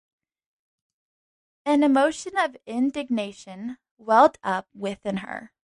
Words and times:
An 1.63 1.83
emotion 1.83 2.35
of 2.35 2.57
indignation 2.65 3.77
welled 3.99 4.39
up 4.43 4.67
within 4.73 5.17
her. 5.17 5.51